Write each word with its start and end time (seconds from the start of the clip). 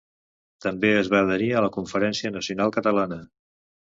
També 0.65 0.89
es 1.01 1.09
va 1.15 1.19
adherir 1.25 1.49
a 1.53 1.61
la 1.65 1.69
Conferència 1.77 2.33
Nacional 2.39 2.75
Catalana. 2.79 3.21